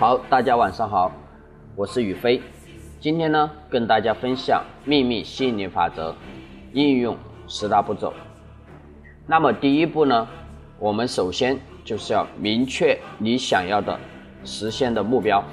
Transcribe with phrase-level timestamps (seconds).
[0.00, 1.12] 好，大家晚上好，
[1.76, 2.40] 我是宇飞，
[3.00, 6.16] 今天呢跟大家分享秘密吸引力法则
[6.72, 7.14] 应用
[7.46, 8.10] 十大步骤。
[9.26, 10.26] 那么第一步呢，
[10.78, 14.00] 我们首先就是要明确你想要的
[14.42, 15.44] 实现的目标。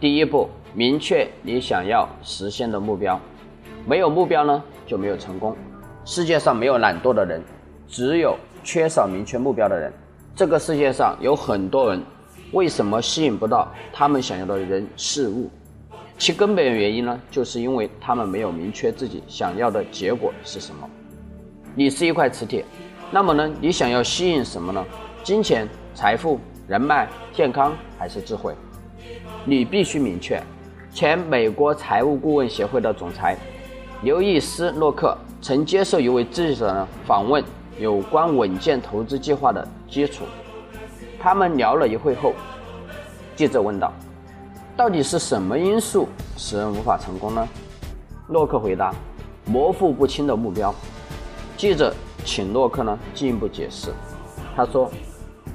[0.00, 3.20] 第一步，明确你想要实现的目标。
[3.86, 5.54] 没有目标呢，就没有成功。
[6.06, 7.42] 世界上没有懒惰的人，
[7.86, 8.34] 只有
[8.64, 9.92] 缺少明确目标的人。
[10.34, 12.02] 这个世界上有很多人，
[12.52, 15.50] 为什么吸引不到他们想要的人事物？
[16.18, 20.88] 其根本原因呢，就是因为他们没有明确自己想要的结果是什么。
[21.74, 22.64] 你是一块磁铁，
[23.10, 24.84] 那么呢，你想要吸引什么呢？
[25.24, 26.38] 金钱、财富、
[26.68, 28.54] 人脉、健康还是智慧？
[29.44, 30.40] 你必须明确。
[30.92, 33.36] 前美国财务顾问协会的总裁
[34.02, 37.42] 刘易斯·洛克曾接受一位记者的访问。
[37.78, 40.24] 有关稳健投资计划的基础，
[41.22, 42.32] 他们聊了一会后，
[43.36, 43.92] 记者问道
[44.76, 47.48] ：“到底是什么因素使人无法成功呢？”
[48.26, 48.92] 洛克回答
[49.46, 50.74] ：“模糊不清的目标。”
[51.56, 53.92] 记者请洛克呢进一步解释。
[54.56, 54.90] 他说：“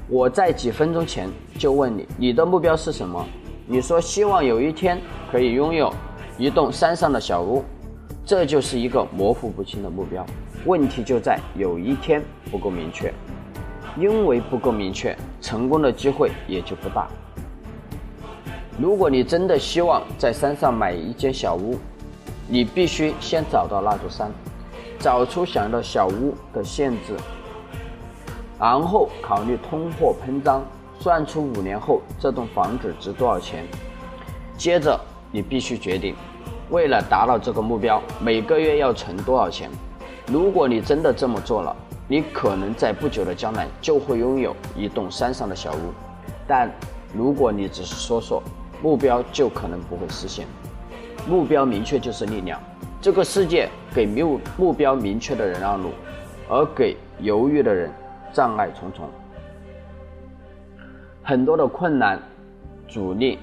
[0.07, 1.29] 我在几分钟前
[1.59, 3.21] 就问你，你的目标是什么？
[3.65, 4.97] 你说希望有一天
[5.29, 5.93] 可以拥有
[6.37, 7.61] 一栋山上的小屋，
[8.25, 10.25] 这就是一个模糊不清的目标。”
[10.63, 13.13] 问题就在有一天不够明确，
[13.97, 17.07] 因为不够明确，成功的机会也就不大。
[18.79, 21.77] 如果你真的希望在山上买一间小屋，
[22.47, 24.31] 你必须先找到那座山，
[24.99, 27.15] 找出想要的小屋的限制，
[28.59, 30.63] 然后考虑通货膨胀，
[30.99, 33.65] 算出五年后这栋房子值多少钱。
[34.57, 34.99] 接着，
[35.31, 36.15] 你必须决定，
[36.69, 39.69] 为了达到这个目标，每个月要存多少钱。
[40.27, 41.75] 如果你真的这么做了，
[42.07, 45.93] 你可能在不久的将来就会拥有一栋山上的小屋。
[46.47, 46.71] 但
[47.13, 48.41] 如果你只是说说，
[48.81, 50.47] 目标就可能不会实现。
[51.27, 52.59] 目标明确就是力量。
[53.01, 55.91] 这个世界给目目标明确的人让路，
[56.49, 57.91] 而给犹豫的人
[58.31, 59.09] 障碍重重。
[61.21, 62.17] 很多的困难、
[62.87, 63.37] 阻力、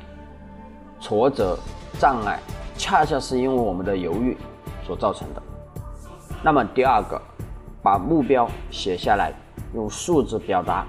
[0.98, 1.58] 挫折、
[1.98, 2.38] 障碍，
[2.76, 4.36] 恰恰是因为我们的犹豫
[4.86, 5.42] 所造成的。
[6.42, 7.20] 那么第二个，
[7.84, 9.30] 把目标写下来，
[9.74, 10.86] 用数字表达，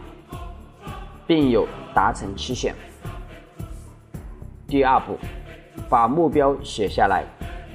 [1.28, 2.74] 并有达成期限。
[4.66, 5.18] 第二步，
[5.90, 7.26] 把目标写下来，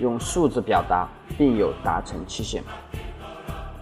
[0.00, 2.62] 用数字表达，并有达成期限。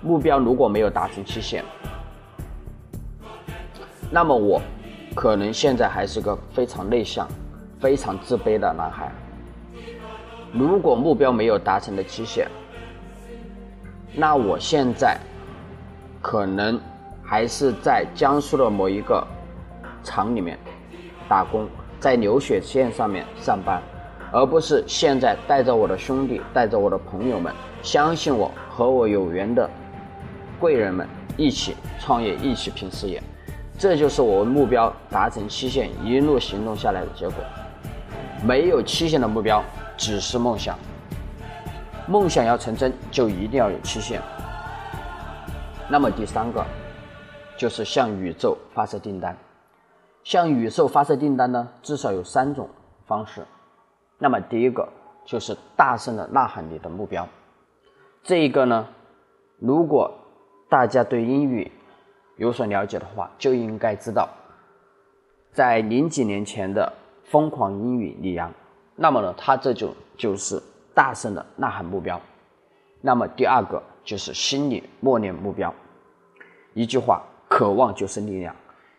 [0.03, 1.65] 目标如果没有达成期限，
[4.11, 4.61] 那么我
[5.15, 7.29] 可能现在还是个非常内向、
[7.79, 9.13] 非常自卑的男孩。
[10.53, 12.49] 如果目标没有达成的期限，
[14.15, 15.17] 那我现在
[16.21, 16.81] 可能
[17.23, 19.27] 还是在江苏的某一个
[20.03, 20.59] 厂里面
[21.29, 21.69] 打工，
[22.01, 23.81] 在流水线上面上班，
[24.33, 27.53] 而不是现在带着我的兄弟、带着我的朋友们，
[27.83, 29.69] 相信我和我有缘的
[30.59, 33.23] 贵人们一起创业、一起拼事业。
[33.79, 37.37] 这就是我目标达成期限一路行动下来的结果。
[38.45, 39.63] 没有期限的目标
[39.97, 40.77] 只是梦想。
[42.09, 44.19] 梦想要成真，就一定要有期限。
[45.91, 46.65] 那么第三个，
[47.59, 49.37] 就是向宇宙发射订单。
[50.25, 52.67] 向宇宙发射订单呢，至少有三种
[53.07, 53.45] 方式。
[54.17, 54.89] 那么第一个
[55.27, 57.29] 就是大声的呐喊你的目标。
[58.23, 58.89] 这一个呢，
[59.59, 60.11] 如果
[60.71, 61.71] 大家对英语
[62.37, 64.27] 有所了解的话，就应该知道，
[65.53, 66.91] 在零几年前的
[67.25, 68.51] 疯狂英语李阳，
[68.97, 70.63] 那么呢，他这就就是。
[70.99, 72.21] 大声的呐喊目标，
[73.01, 75.73] 那么第二个就是心里默念目标。
[76.75, 78.53] 一句话，渴望就是力量。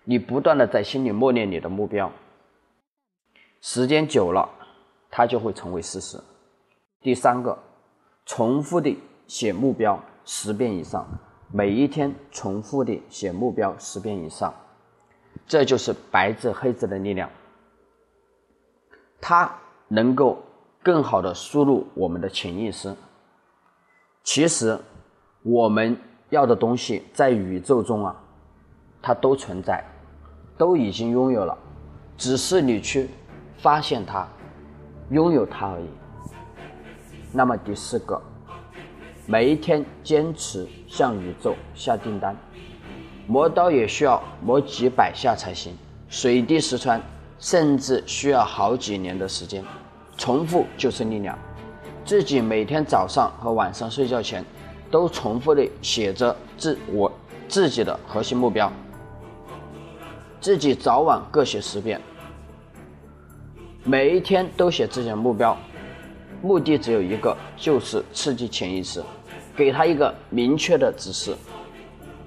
[0.06, 2.10] 你不断的在心里默念你的目标，
[3.60, 4.48] 时间久了，
[5.12, 6.18] 它就会成为事实。
[7.02, 7.60] 第三个，
[8.26, 11.06] 重复的写目标十遍以上，
[11.52, 14.54] 每一天重复的写目标十遍以上，
[15.46, 17.30] 这就是白纸黑字的力量。
[19.20, 19.54] 它
[19.90, 20.42] 能够。
[20.82, 22.96] 更好的输入我们的潜意识。
[24.24, 24.80] 其实，
[25.44, 25.98] 我们
[26.30, 28.16] 要的东西在宇宙中啊，
[29.02, 29.84] 它都存在，
[30.58, 31.58] 都已经拥有了，
[32.18, 33.10] 只是你去
[33.58, 34.28] 发现它，
[35.10, 35.86] 拥有它而已。
[37.34, 38.22] 那么第四个，
[39.26, 42.36] 每一天坚持向宇宙下订单，
[43.28, 45.76] 磨刀也需要磨几百下才行，
[46.08, 47.02] 水滴石穿，
[47.38, 49.64] 甚至需要好几年的时间。
[50.20, 51.36] 重复就是力量。
[52.06, 54.44] 自己每天早上和晚上睡觉前，
[54.92, 57.12] 都重复的写着自我
[57.48, 58.72] 自己的核心目标。
[60.42, 62.00] 自己早晚各写十遍。
[63.84, 65.58] 每一天都写自己的目标，
[66.42, 69.02] 目的只有一个，就是刺激潜意识，
[69.56, 71.34] 给他一个明确的指示。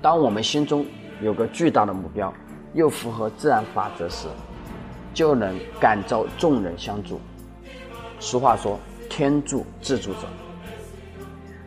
[0.00, 0.84] 当我们心中
[1.20, 2.32] 有个巨大的目标，
[2.72, 4.28] 又符合自然法则时，
[5.12, 7.20] 就能感召众人相助。
[8.22, 8.78] 俗话说
[9.10, 10.20] ：“天助自助者。”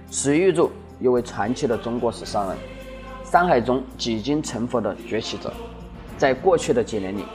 [0.09, 0.71] 史玉柱，
[1.01, 2.57] 一位传奇的中国史商人，
[3.25, 5.53] 山海中几经成佛的崛起者。
[6.17, 7.25] 在过去的几年里，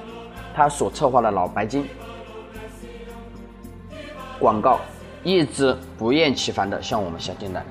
[0.54, 1.86] 他所策划的脑白金
[4.38, 4.80] 广告
[5.22, 7.62] 一直不厌其烦地向我们下订单。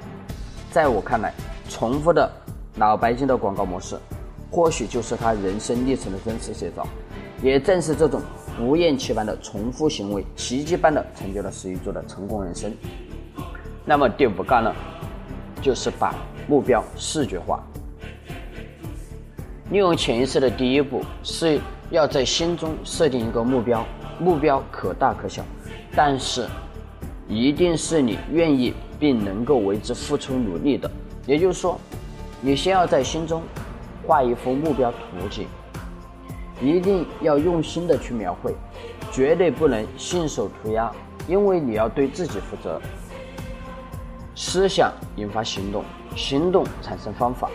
[0.70, 1.34] 在我看来，
[1.68, 2.32] 重复的
[2.76, 3.98] 脑白金的广告模式，
[4.52, 6.86] 或许就是他人生历程的真实写照。
[7.42, 8.22] 也正是这种
[8.60, 12.70] 不厌其烦的重复行为，奇迹般的成就了史玉柱的成功人生。
[13.86, 14.76] 那么第五个呢，
[15.62, 16.14] 就是把
[16.46, 17.64] 目标视觉化。
[19.72, 21.58] 利用潜意识的第一步是
[21.90, 23.86] 要在心中设定一个目标，
[24.20, 25.42] 目标可大可小，
[25.96, 26.46] 但是
[27.30, 30.92] 一定是你愿意并能够为之付出努力的。
[31.26, 31.80] 也就是说，
[32.42, 33.42] 你先要在心中
[34.06, 35.48] 画一幅目标图景，
[36.62, 38.54] 一定要用心的去描绘，
[39.12, 40.92] 绝对不能信手涂鸦，
[41.28, 42.80] 因为你要对自己负责。
[44.36, 45.84] 思想引发行动，
[46.16, 47.50] 行动产生方法。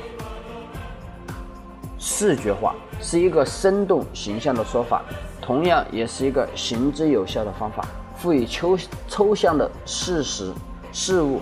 [1.98, 5.02] 视觉化是一个生动形象的说法，
[5.40, 7.84] 同样也是一个行之有效的方法。
[8.16, 8.78] 赋予抽
[9.08, 10.52] 抽象的事实
[10.92, 11.40] 事物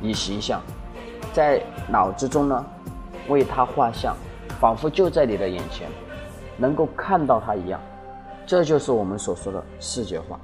[0.00, 0.62] 以形象，
[1.32, 2.64] 在脑子中呢，
[3.28, 4.16] 为它画像，
[4.60, 5.88] 仿佛就在你的眼前，
[6.58, 7.80] 能够看到它一样。
[8.44, 10.38] 这就是我们所说的视觉化，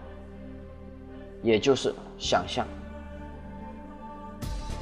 [1.43, 2.67] 也就是想象。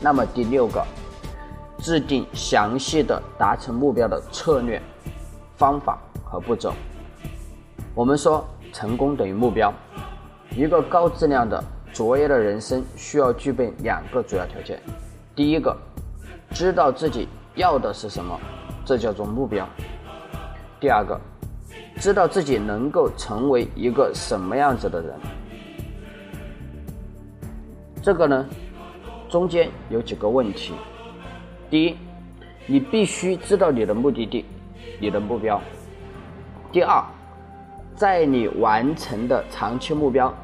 [0.01, 0.85] 那么第六个。
[1.79, 4.81] 制定详细的达成目标的策略、
[5.57, 6.73] 方法和步骤。
[7.93, 9.75] 我们说，成功等于目标。
[10.57, 11.61] 一个高质量的
[11.93, 14.81] 卓越的人生需要具备两个主要条件：
[15.35, 15.77] 第一个，
[16.53, 17.27] 知道自己
[17.57, 18.39] 要的是什么，
[18.85, 19.67] 这叫做目标；
[20.83, 21.19] 第二个，
[21.95, 25.15] 知道自己能够成为一个什么样子的人。
[28.03, 28.45] 这个呢，
[29.29, 30.75] 中间有几个问题。
[31.71, 31.97] 第一，
[32.67, 34.45] 你必须知道你的目的地，
[34.99, 35.63] 你的目标。
[36.73, 37.01] 第二，
[37.95, 40.35] 在你完成的长期目标，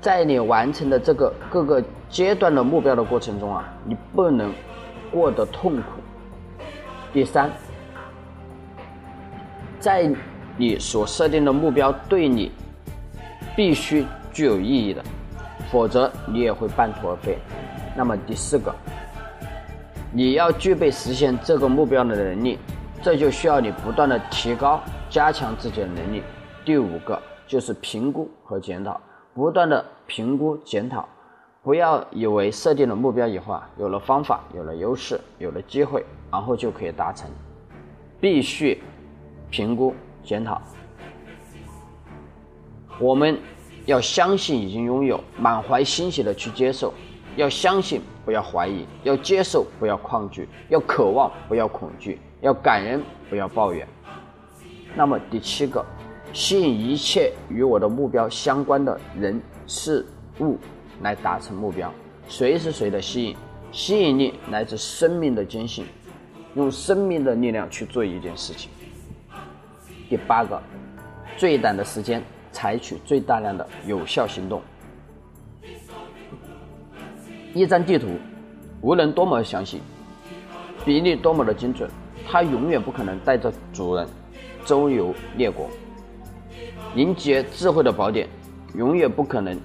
[0.00, 4.52] 在你完成的这个各个阶段的目标的过程中啊，你不能
[5.12, 5.82] 过得痛苦。
[7.12, 7.48] 第三，
[9.84, 10.10] 在
[10.56, 12.50] 你所设定的目标对你
[13.54, 14.02] 必须
[14.32, 15.04] 具有意义的，
[15.70, 17.36] 否则你也会半途而废。
[17.94, 18.74] 那么第四个。
[20.10, 22.58] 你要具备实现这个目标的能力，
[23.02, 26.22] 这就需要你不断的提高、加强自己的能力。
[26.64, 28.98] 第五个就是评估和检讨，
[29.34, 31.06] 不断的评估检讨，
[31.62, 36.02] 不要以为设定了目标以后啊，有了方法、有了优势、有了机会，
[36.32, 37.28] 然后就可以达成，
[38.18, 38.82] 必须
[39.54, 40.60] 评估检讨。
[42.98, 43.38] 我们
[43.86, 46.92] 要相信已经拥有，满怀欣喜的去接受。
[47.36, 53.86] 要相信，不要怀疑；要接受，不要抗拒；要渴望，不要恐惧；要感恩，不要抱怨。
[54.96, 55.84] 那么第七个，
[56.32, 60.04] 吸引一切与我的目标相关的人事
[60.40, 60.58] 物
[61.00, 61.92] 来达成目标。
[62.26, 63.36] 谁是谁的吸引？
[63.70, 65.84] 吸引力来自生命的坚信，
[66.56, 68.68] 用生命的力量去做一件事情。
[70.14, 70.62] 第八个，
[71.36, 74.62] 最短的时间采取最大量的有效行动。
[77.52, 78.06] 一张地图，
[78.80, 79.82] 无论多么详细，
[80.84, 81.90] 比例多么的精准，
[82.30, 84.06] 它永远不可能带着主人
[84.64, 85.68] 周游列国。
[86.94, 88.28] 凝结智慧的宝典，
[88.76, 89.58] 永远不可能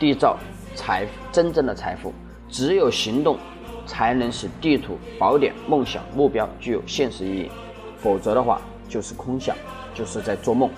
[0.00, 0.38] 缔造
[0.74, 2.14] 财真正的财富。
[2.48, 3.36] 只有行动，
[3.84, 7.50] 才能使地图、宝典、梦想、目标具有现实意义。
[7.98, 8.58] 否则的话，
[8.88, 9.54] 就是空想，
[9.94, 10.70] 就是在做梦。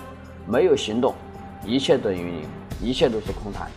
[0.47, 1.15] 没有行动，
[1.65, 2.43] 一切等于零，
[2.83, 3.71] 一切都是空谈。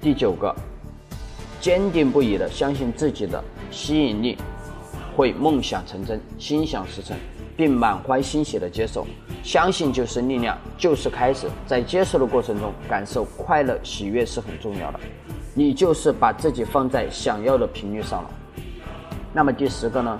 [0.00, 0.54] 第九个，
[1.60, 4.38] 坚定不移的相信自己的吸引力
[5.16, 7.16] 会梦想成真、心想事成，
[7.56, 9.06] 并满怀欣喜的接受。
[9.42, 11.46] 相信就是力量，就是开始。
[11.66, 15.00] 在接受的过程中，感受快乐、喜悦是很重要的。
[15.54, 18.30] 你就是把自己放在想要的频率上了。
[19.32, 20.18] 那么第十个呢，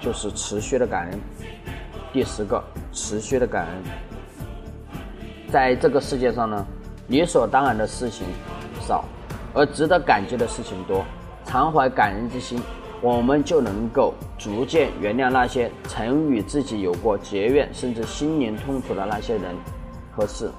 [0.00, 1.20] 就是持续的感恩。
[2.16, 3.74] 第十个，持续的感恩。
[5.52, 6.66] 在这个世界上呢，
[7.08, 8.26] 理所当然的事情
[8.80, 9.04] 少。
[9.52, 11.04] 而值得感激的事情多，
[11.44, 12.58] 常怀感恩之心，
[13.02, 19.54] 我们就能够逐渐原谅那些曾与自己有过结怨甚至心灵痛楚的那些人
[20.10, 20.50] 和事。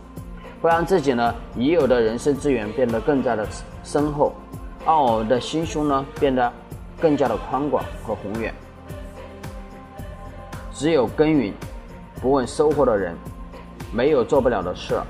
[0.62, 3.48] 会让自己呢已有的人生资源变得更加的
[3.84, 4.32] 深厚，
[4.86, 6.54] 让我们的心胸呢变得
[7.02, 8.54] 更加的宽广和宏远。
[10.78, 11.52] 只有耕耘
[12.22, 13.16] 不问收获的人，
[13.92, 15.02] 没有做不了的事，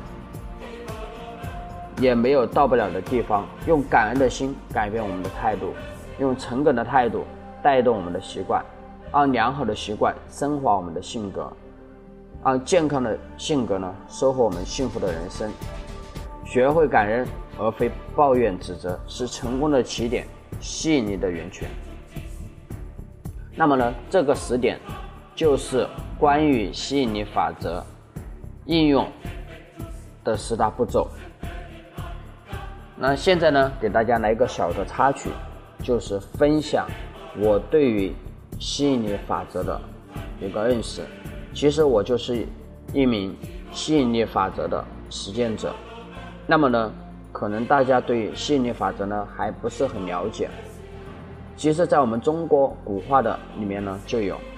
[2.00, 3.46] 也没有到不了的地方。
[3.68, 5.74] 用感恩的心改变我们的态度，
[6.20, 7.26] 用诚恳的态度
[7.62, 8.64] 带动我们的习惯，
[9.12, 11.52] 让良好的习惯升华我们的性格。
[12.46, 15.52] 让健康的性格呢，收获我们幸福的人生。
[16.46, 17.28] 学会感恩
[17.60, 20.26] 而非抱怨指责，是成功的起点，
[20.62, 21.68] 吸引力的源泉。
[23.54, 24.80] 那么呢，这个十点
[25.38, 27.86] 就是关于吸引力法则
[28.66, 29.08] 应用
[30.24, 31.08] 的十大步骤。
[32.96, 35.30] 那现在呢，给大家来一个小的插曲，
[35.84, 36.88] 就是分享
[37.38, 38.12] 我对于
[38.58, 39.80] 吸引力法则的
[40.42, 41.04] 一个认识。
[41.54, 42.48] 其实我就是
[42.92, 43.38] 一名
[43.72, 45.72] 吸引力法则的实践者。
[46.48, 46.92] 那么呢，
[47.32, 50.50] 可能大家对吸引力法则呢还不是很了解。
[51.56, 54.36] 其实，在我们中国古话的里面呢，就有“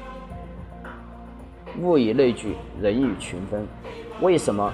[1.81, 3.67] 物以类聚，人以群分”。
[4.21, 4.73] 为什么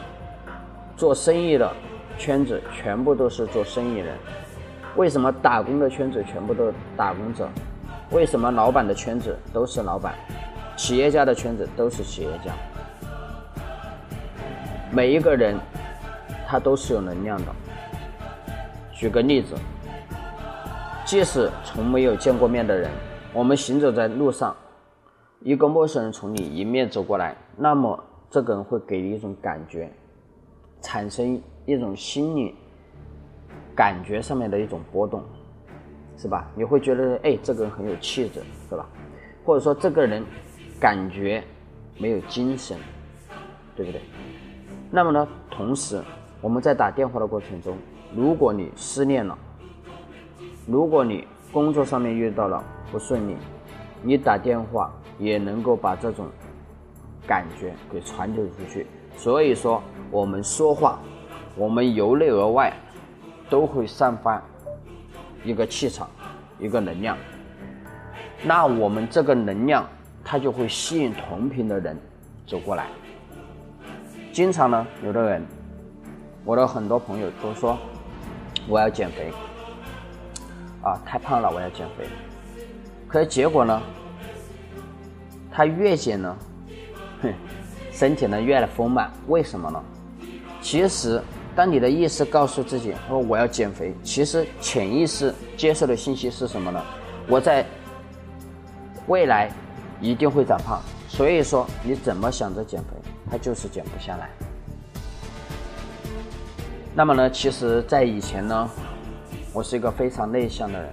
[0.98, 1.72] 做生意的
[2.18, 4.18] 圈子全部都是做生意人？
[4.96, 7.48] 为什么打工的圈子全部都打工者？
[8.12, 10.16] 为什么老板的圈子都是老板？
[10.78, 12.52] 企业家的圈子都是企业家，
[14.92, 15.58] 每一个人
[16.48, 17.46] 他都是有能量的。
[18.92, 19.56] 举个例子，
[21.06, 22.90] 即使从没有见过面的人，
[23.32, 24.56] 我们行走在路上，
[25.46, 29.88] 一个陌生人从你迎面走过来，那么这个人会给你一种感觉，
[30.82, 32.56] 产生一种心理
[33.75, 35.24] 感觉上面的一种波动，
[36.18, 36.50] 是吧？
[36.56, 38.90] 你会觉得哎，这个人很有气质，是吧？
[39.46, 40.25] 或者说这个人。
[40.78, 41.42] 感觉
[41.98, 42.78] 没有精神，
[43.78, 44.02] 对不对？
[44.92, 46.02] 那么呢，同时
[46.42, 47.78] 我们在打电话的过程中，
[48.14, 49.38] 如果你失恋了，
[50.68, 52.62] 如果你工作上面遇到了
[52.92, 53.38] 不顺利，
[54.04, 56.28] 你打电话也能够把这种
[57.28, 58.88] 感觉给传递出去。
[59.18, 59.82] 所以说，
[60.12, 61.00] 我们说话，
[61.56, 62.74] 我们由内而外
[63.50, 64.42] 都会散发
[65.44, 66.10] 一个气场，
[66.60, 67.18] 一个能量。
[68.44, 69.88] 那我们这个能量。
[70.28, 71.96] 它就会吸引同频的人
[72.48, 72.88] 走过来。
[74.34, 75.46] 经常呢，有的人，
[76.44, 77.78] 我的很多朋友都说
[78.68, 79.32] 我要减肥，
[80.82, 82.08] 啊，太胖了，我要减肥。
[83.08, 83.80] 可是结果呢，
[85.56, 86.38] 他越减呢，
[87.22, 87.34] 哼，
[87.92, 89.10] 身体呢越来丰满。
[89.28, 89.82] 为什么呢？
[90.62, 91.22] 其实，
[91.56, 96.84] 当你的意识告诉自己说我要减肥，其实潜意识接受的信息是什么呢？
[97.28, 97.66] 我在
[99.08, 99.50] 未来。
[100.02, 102.88] 一定会长胖，所以说你怎么想着减肥，
[103.32, 104.30] 它就是减不下来。
[106.94, 108.70] 那么呢，其实，在以前呢，
[109.54, 110.92] 我是一个非常内向的人，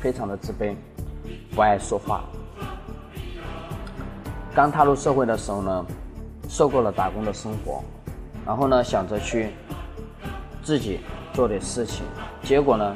[0.00, 0.74] 非常的自卑，
[1.54, 2.24] 不爱说话。
[4.54, 5.86] 刚踏入社会的时候呢，
[6.48, 7.82] 受够了打工的生活，
[8.46, 9.50] 然后呢，想着去
[10.62, 11.00] 自己
[11.32, 12.04] 做点事情，
[12.44, 12.94] 结果呢，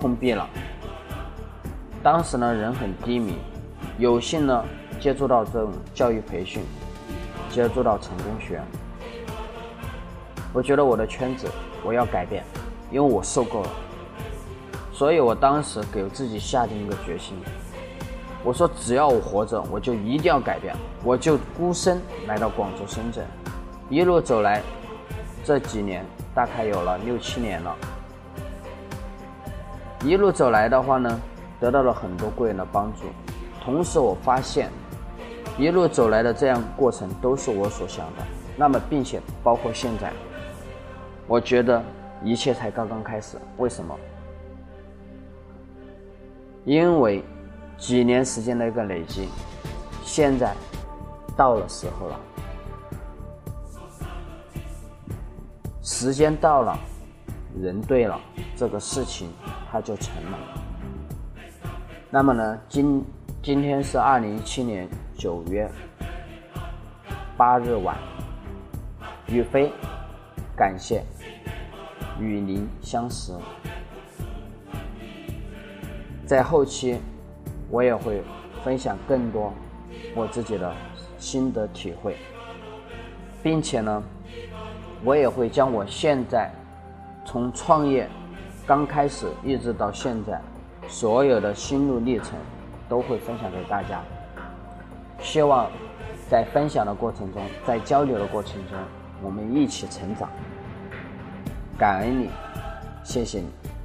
[0.00, 0.48] 碰壁了。
[2.02, 3.34] 当时呢，人很低迷。
[3.98, 4.64] 有幸呢，
[4.98, 6.62] 接触到这种教育培训，
[7.50, 8.62] 接触到成功学，
[10.54, 11.46] 我觉得我的圈子
[11.84, 12.42] 我要改变，
[12.90, 13.70] 因为我受够了，
[14.92, 17.36] 所以我当时给自己下定一个决心，
[18.48, 20.74] 我说只要我活着，我就一定要改变，
[21.04, 23.22] 我就孤身来到广州、深圳，
[23.90, 24.62] 一路走来，
[25.44, 26.02] 这几年
[26.34, 27.76] 大概有了六七年了，
[30.02, 31.20] 一路走来的话呢，
[31.60, 33.02] 得到了很多贵人的帮助。
[33.62, 34.70] 同时，我发现
[35.58, 38.24] 一路走来的这样过程都是我所想的。
[38.56, 40.10] 那么，并且包括现在，
[41.26, 41.84] 我觉得
[42.24, 43.36] 一切才刚刚开始。
[43.58, 43.94] 为什么？
[46.64, 47.22] 因为
[47.78, 49.28] 几年时间的一个累积，
[50.04, 50.54] 现在
[51.36, 52.20] 到了时候了，
[55.80, 56.78] 时间到了，
[57.58, 58.20] 人对了，
[58.54, 59.30] 这个事情
[59.70, 60.38] 它就成了。
[62.10, 63.02] 那么呢，今。
[63.40, 65.70] 今天是二零一七年九月
[67.36, 67.96] 八日晚，
[69.28, 69.72] 宇飞，
[70.56, 71.02] 感谢
[72.18, 73.32] 与您相识。
[76.26, 76.98] 在后期，
[77.70, 78.22] 我也会
[78.64, 79.52] 分享更多
[80.14, 80.74] 我自己的
[81.18, 82.16] 心得体会，
[83.42, 84.02] 并且呢，
[85.04, 86.50] 我也会将我现在
[87.24, 88.08] 从创业
[88.66, 90.40] 刚开始一直到现在
[90.88, 92.38] 所有的心路历程。
[92.88, 94.00] 都会分享给大家，
[95.20, 95.70] 希望
[96.30, 98.78] 在分享的过程中，在交流的过程中，
[99.22, 100.26] 我们一起成长。
[101.78, 102.30] 感恩你，
[103.04, 103.77] 谢谢你。